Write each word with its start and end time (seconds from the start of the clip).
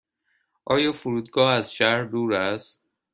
آیا 0.65 0.93
فرودگاه 0.93 1.53
از 1.53 1.73
شهر 1.73 2.03
دور 2.03 2.33
است؟ 2.33 2.81